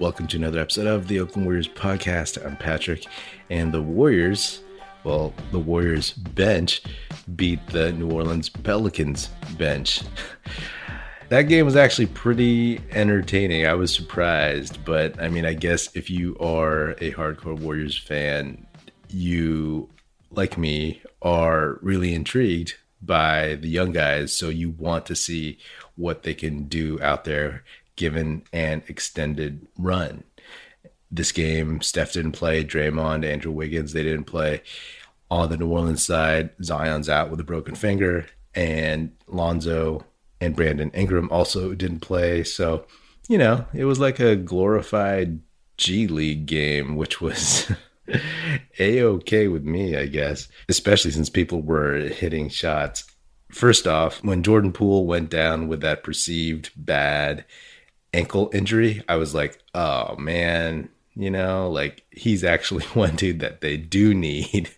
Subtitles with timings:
[0.00, 2.42] Welcome to another episode of the Oakland Warriors podcast.
[2.42, 3.04] I'm Patrick,
[3.50, 4.62] and the Warriors,
[5.04, 6.80] well, the Warriors bench
[7.36, 9.28] beat the New Orleans Pelicans
[9.58, 10.00] bench.
[11.28, 13.66] that game was actually pretty entertaining.
[13.66, 18.66] I was surprised, but I mean, I guess if you are a hardcore Warriors fan,
[19.10, 19.90] you,
[20.30, 24.32] like me, are really intrigued by the young guys.
[24.32, 25.58] So you want to see
[25.96, 27.64] what they can do out there
[28.00, 30.24] given an extended run.
[31.10, 34.62] This game, Steph didn't play, Draymond, Andrew Wiggins, they didn't play.
[35.30, 40.06] On the New Orleans side, Zion's out with a broken finger, and Lonzo
[40.40, 42.42] and Brandon Ingram also didn't play.
[42.42, 42.86] So,
[43.28, 45.40] you know, it was like a glorified
[45.76, 47.70] G League game, which was
[48.78, 53.04] a okay with me, I guess, especially since people were hitting shots.
[53.50, 57.44] First off, when Jordan Poole went down with that perceived bad
[58.12, 63.60] ankle injury, I was like, oh man, you know, like he's actually one dude that
[63.60, 64.70] they do need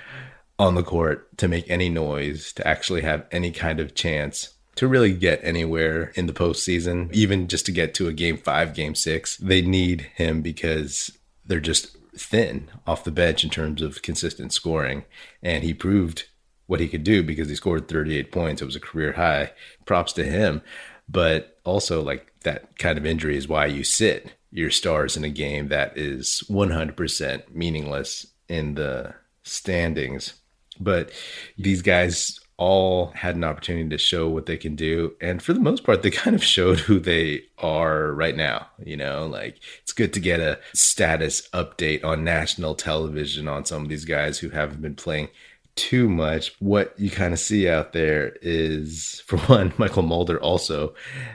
[0.58, 4.88] on the court to make any noise, to actually have any kind of chance to
[4.88, 8.94] really get anywhere in the postseason, even just to get to a game five, game
[8.94, 9.36] six.
[9.36, 15.04] They need him because they're just thin off the bench in terms of consistent scoring.
[15.42, 16.24] And he proved
[16.66, 18.62] what he could do because he scored 38 points.
[18.62, 19.52] It was a career high.
[19.84, 20.62] Props to him.
[21.08, 25.30] But also, like that kind of injury is why you sit your stars in a
[25.30, 30.34] game that is 100% meaningless in the standings.
[30.78, 31.10] But
[31.58, 35.12] these guys all had an opportunity to show what they can do.
[35.20, 38.68] And for the most part, they kind of showed who they are right now.
[38.84, 43.82] You know, like it's good to get a status update on national television on some
[43.82, 45.28] of these guys who haven't been playing
[45.76, 46.54] too much.
[46.60, 50.94] What you kind of see out there is, for one, Mychal Mulder also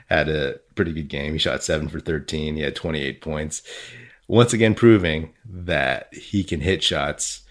[0.10, 1.34] had a pretty good game.
[1.34, 3.62] He shot seven for 13, he had 28 points.
[4.28, 7.42] Once again, proving that he can hit shots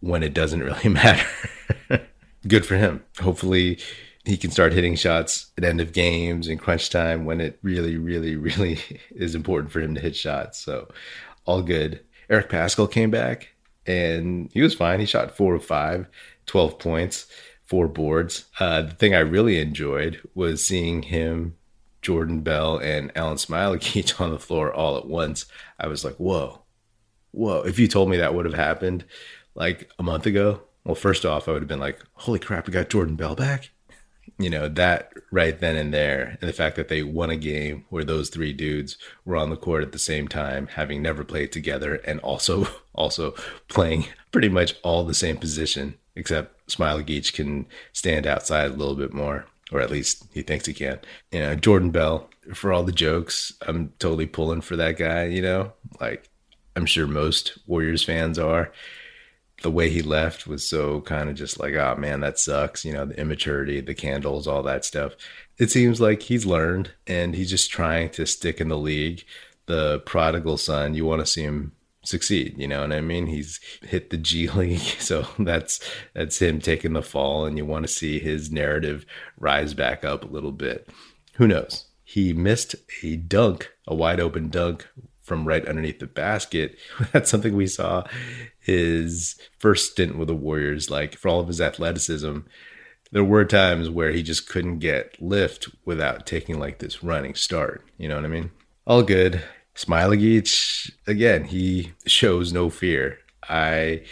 [0.00, 1.26] when it doesn't really matter.
[2.48, 3.04] good for him.
[3.20, 3.78] Hopefully,
[4.24, 7.98] he can start hitting shots at end of games and crunch time when it really,
[7.98, 8.78] really, really
[9.14, 10.58] is important for him to hit shots.
[10.58, 10.88] So,
[11.44, 12.00] all good.
[12.30, 13.53] Eric Paschall came back
[13.86, 15.00] and he was fine.
[15.00, 16.06] He shot four of five,
[16.46, 17.26] 12 points,
[17.64, 18.46] four boards.
[18.58, 21.56] Uh, the thing I really enjoyed was seeing him,
[22.02, 25.46] Jordan Bell, and Alen Smailagic on the floor all at once.
[25.78, 26.62] I was like, whoa,
[27.32, 27.62] whoa.
[27.62, 29.04] If you told me that would have happened
[29.54, 32.72] like a month ago, well, first off, I would have been like, holy crap, we
[32.72, 33.70] got Jordan Bell back.
[34.38, 37.84] You know, that right then and there, and the fact that they won a game
[37.88, 41.52] where those three dudes were on the court at the same time, having never played
[41.52, 43.34] together, and also also
[43.68, 49.12] playing pretty much all the same position, except Smailagic can stand outside a little bit
[49.12, 51.00] more, or at least he thinks he can.
[51.30, 55.42] You know, Jordan Bell, for all the jokes, I'm totally pulling for that guy, you
[55.42, 56.28] know, like
[56.76, 58.72] I'm sure most Warriors fans are
[59.64, 62.84] the way he left was so kind of just like, oh man, that sucks.
[62.84, 65.14] You know, the immaturity, the candles, all that stuff.
[65.56, 69.24] It seems like he's learned and he's just trying to stick in the league.
[69.64, 71.72] The prodigal son, you want to see him
[72.04, 72.56] succeed.
[72.58, 73.26] You know what I mean?
[73.26, 75.80] He's hit the G League, so that's
[76.12, 79.06] that's him taking the fall, and you want to see his narrative
[79.38, 80.90] rise back up a little bit.
[81.36, 81.86] Who knows?
[82.02, 84.86] He missed a dunk, a wide open dunk
[85.24, 86.78] from right underneath the basket.
[87.12, 88.04] That's something we saw
[88.60, 90.90] his first stint with the Warriors.
[90.90, 92.40] Like for all of his athleticism,
[93.10, 97.84] there were times where he just couldn't get lift without taking like this running start.
[97.98, 98.50] You know what I mean?
[98.86, 99.42] All good.
[99.74, 103.18] Smailagic, again, he shows no fear.
[103.48, 104.04] I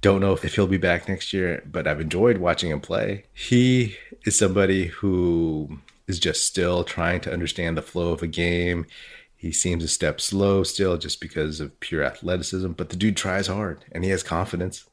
[0.00, 3.24] don't know if he'll be back next year, but I've enjoyed watching him play.
[3.32, 8.86] He is somebody who is just still trying to understand the flow of a game.
[9.38, 13.46] He seems a step slow still just because of pure athleticism, but the dude tries
[13.46, 14.84] hard and he has confidence.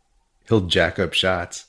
[0.47, 1.65] He'll jack up shots.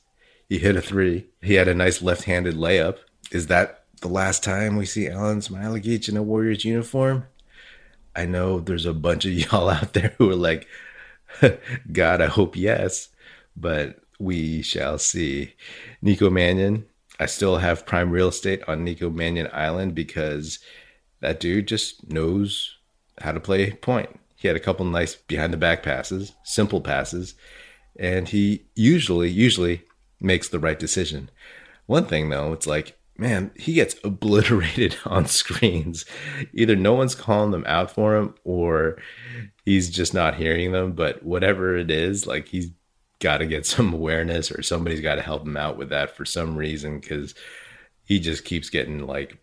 [0.46, 1.24] He hit a three.
[1.40, 2.98] He had a nice left handed layup.
[3.32, 7.24] Is that the last time we see Alen Smailagic in a Warriors uniform?
[8.14, 10.68] I know there's a bunch of y'all out there who are like,
[11.92, 13.08] God, I hope yes,
[13.56, 15.54] but we shall see.
[16.02, 16.84] Nico Mannion,
[17.18, 20.58] I still have prime real estate on Nico Mannion Island because
[21.20, 22.76] that dude just knows
[23.20, 24.20] how to play point.
[24.36, 27.34] He had a couple nice behind the back passes, simple passes,
[27.98, 29.82] and he usually, usually
[30.20, 31.30] makes the right decision.
[31.86, 36.04] One thing though, it's like, man, he gets obliterated on screens.
[36.52, 38.98] Either no one's calling them out for him or
[39.64, 40.92] he's just not hearing them.
[40.92, 42.70] But whatever it is, like he's
[43.20, 46.24] got to get some awareness or somebody's got to help him out with that for
[46.24, 47.34] some reason because
[48.04, 49.38] he just keeps getting like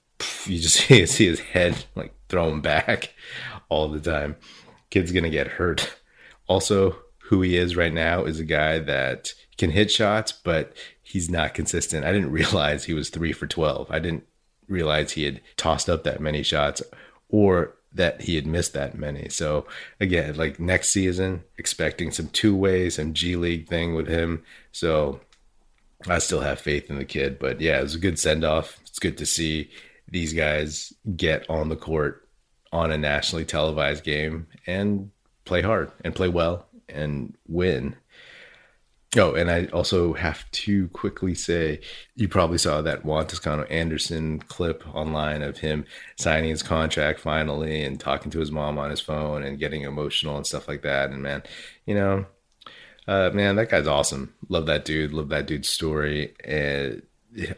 [0.48, 3.14] you just see, his head like thrown back
[3.70, 4.36] all the time.
[4.90, 5.96] Kid's to get hurt.
[6.48, 11.30] Also, who he is right now is a guy that can hit shots, but he's
[11.30, 12.06] not consistent.
[12.06, 13.90] I didn't realize he was three for 12.
[13.90, 14.26] I didn't
[14.68, 16.82] realize he had tossed up that many shots
[17.30, 19.30] or that he had missed that many.
[19.30, 19.68] So
[20.00, 24.44] again, like next season, expecting some two ways, some G League thing with him.
[24.72, 25.22] So
[26.08, 27.40] I still have faith in the kid.
[27.40, 28.80] But yeah, it was a good send off.
[28.88, 29.70] It's good to see
[30.10, 32.28] these guys get on the court
[32.72, 35.12] on a nationally televised game and
[35.46, 37.96] play hard and play well and win.
[39.16, 41.82] Oh, and I also have to quickly say
[42.16, 45.86] you probably saw that Juan Toscano Anderson clip online of him
[46.18, 50.36] signing his contract finally and talking to his mom on his phone and getting emotional
[50.36, 51.12] and stuff like that.
[51.12, 51.44] And man,
[51.86, 52.26] you know,
[53.08, 54.34] uh, man, that guy's awesome.
[54.50, 55.14] Love that dude.
[55.14, 56.34] Love that dude's story.
[56.44, 57.04] And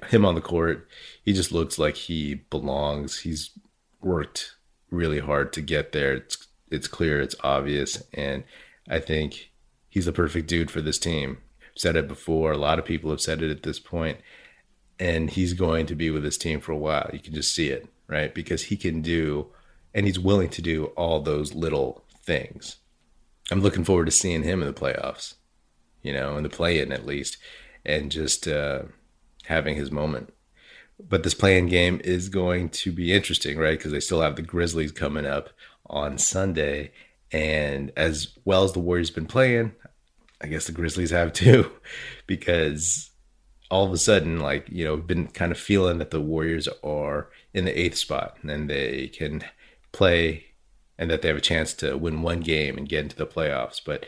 [0.09, 0.87] him on the court,
[1.23, 3.19] he just looks like he belongs.
[3.19, 3.51] He's
[4.01, 4.55] worked
[4.89, 6.13] really hard to get there.
[6.13, 8.43] It's it's clear, it's obvious, and
[8.89, 9.51] I think
[9.87, 11.37] he's the perfect dude for this team.
[11.61, 12.51] I've said it before.
[12.51, 14.19] A lot of people have said it at this point,
[14.99, 17.09] and he's going to be with this team for a while.
[17.13, 18.33] You can just see it, right?
[18.33, 19.47] Because he can do,
[19.93, 22.77] and he's willing to do all those little things.
[23.51, 25.35] I'm looking forward to seeing him in the playoffs,
[26.01, 27.37] you know, in the play-in at least,
[27.85, 28.83] and just uh,
[29.47, 30.33] having his moment.
[30.99, 33.77] But this play-in game is going to be interesting, right?
[33.77, 35.49] Because they still have the Grizzlies coming up
[35.87, 36.91] on Sunday,
[37.31, 39.73] and as well as the Warriors been playing,
[40.41, 41.71] I guess the Grizzlies have too,
[42.27, 43.11] because
[43.69, 47.29] all of a sudden, like, you know, been kind of feeling that the Warriors are
[47.53, 49.43] in the eighth spot and they can
[49.91, 50.45] play
[50.97, 53.81] and that they have a chance to win one game and get into the playoffs.
[53.83, 54.05] But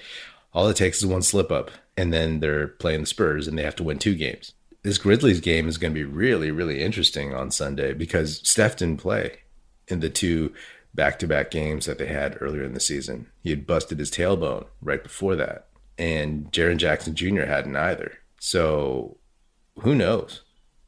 [0.54, 3.64] all it takes is one slip up, and then they're playing the Spurs and they
[3.64, 4.54] have to win two games.
[4.84, 9.02] This Grizzlies game is going to be really, really interesting on Sunday because Steph didn't
[9.02, 9.40] play
[9.88, 10.54] in the two
[10.94, 13.28] back to back games that they had earlier in the season.
[13.42, 17.46] He had busted his tailbone right before that, and Jaren Jackson Jr.
[17.46, 18.20] hadn't either.
[18.40, 19.18] So
[19.80, 20.44] who knows?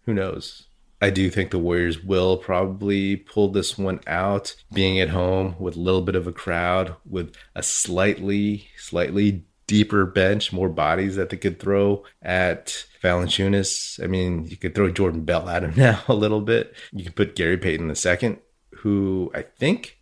[0.05, 0.65] Who knows?
[1.01, 5.77] I do think the Warriors will probably pull this one out, being at home with
[5.77, 11.29] a little bit of a crowd, with a slightly, slightly deeper bench, more bodies that
[11.29, 14.03] they could throw at Valanciunas.
[14.03, 16.73] I mean, you could throw Jordan Bell at him now a little bit.
[16.91, 18.39] You could put Gary Payton the second,
[18.75, 19.99] who I think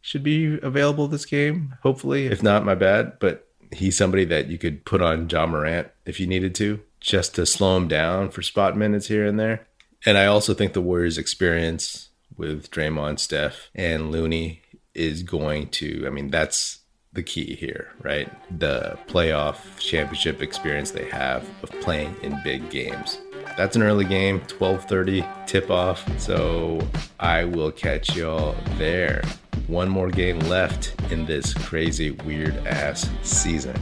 [0.00, 2.26] should be available this game, hopefully.
[2.26, 3.18] If not, my bad.
[3.18, 7.34] But he's somebody that you could put on Ja Morant if you needed to, just
[7.34, 9.66] to slow him down for spot minutes here and there.
[10.06, 14.62] And I also think the Warriors' experience with Draymond, Steph, and Looney
[14.94, 16.80] is going to, I mean, that's
[17.18, 18.30] the key here, right?
[18.60, 23.18] The playoff championship experience they have of playing in big games.
[23.56, 26.00] That's an early game, 12:30 tip off.
[26.20, 26.78] So
[27.18, 29.22] I will catch y'all there
[29.66, 33.74] one more game left in this crazy, weird ass season.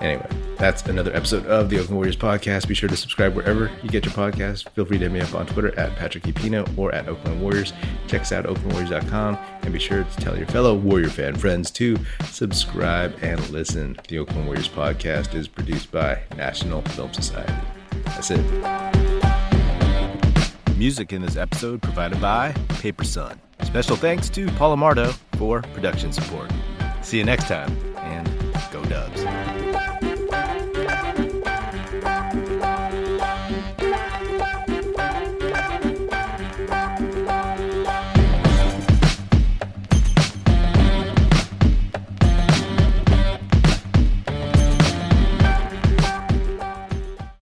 [0.00, 0.28] Anyway,
[0.58, 2.68] that's another episode of the Oakland Warriors podcast.
[2.68, 4.68] Be sure to subscribe wherever you get your podcast.
[4.70, 6.32] Feel free to hit me up on Twitter at Patrick E.
[6.32, 7.72] Pino or at Oakland Warriors.
[8.06, 11.96] Check us out oaklandwarriors.com and be sure to tell your fellow Warrior fan friends to
[12.24, 13.98] subscribe and listen.
[14.08, 17.54] The Oakland Warriors podcast is produced by National Film Society.
[18.04, 18.44] That's it.
[20.76, 23.40] Music in this episode provided by Paper Sun.
[23.62, 26.50] Special thanks to Paul Amardo for production support.
[27.02, 28.28] See you next time, and
[28.70, 29.22] go Dubs.